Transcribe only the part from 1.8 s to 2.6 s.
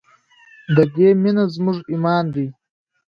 ایمان دی؟